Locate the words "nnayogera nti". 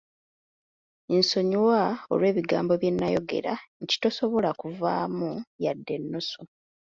2.93-3.95